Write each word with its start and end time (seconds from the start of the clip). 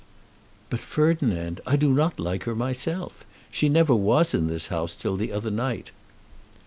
"But, 0.71 0.79
Ferdinand, 0.79 1.61
I 1.67 1.75
do 1.75 1.87
not 1.93 2.19
like 2.19 2.45
her 2.45 2.55
myself. 2.55 3.23
She 3.51 3.69
never 3.69 3.93
was 3.93 4.33
in 4.33 4.47
this 4.47 4.69
house 4.69 4.95
till 4.95 5.15
the 5.15 5.31
other 5.31 5.51
night." 5.51 5.91